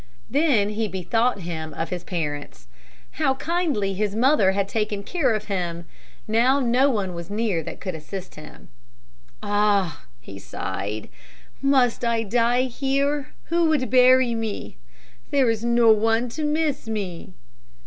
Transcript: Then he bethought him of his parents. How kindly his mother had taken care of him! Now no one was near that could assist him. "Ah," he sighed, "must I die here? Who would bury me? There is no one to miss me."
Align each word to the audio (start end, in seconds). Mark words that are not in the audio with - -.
Then 0.31 0.69
he 0.69 0.87
bethought 0.87 1.41
him 1.41 1.75
of 1.75 1.89
his 1.89 2.03
parents. 2.03 2.67
How 3.21 3.35
kindly 3.35 3.93
his 3.93 4.15
mother 4.15 4.53
had 4.53 4.67
taken 4.67 5.03
care 5.03 5.31
of 5.35 5.43
him! 5.45 5.85
Now 6.27 6.59
no 6.59 6.89
one 6.89 7.13
was 7.13 7.29
near 7.29 7.61
that 7.61 7.79
could 7.79 7.93
assist 7.93 8.33
him. 8.33 8.69
"Ah," 9.43 10.05
he 10.19 10.39
sighed, 10.39 11.07
"must 11.61 12.03
I 12.03 12.23
die 12.23 12.63
here? 12.63 13.33
Who 13.49 13.65
would 13.69 13.91
bury 13.91 14.33
me? 14.33 14.77
There 15.29 15.51
is 15.51 15.63
no 15.63 15.91
one 15.91 16.29
to 16.29 16.43
miss 16.45 16.87
me." 16.87 17.33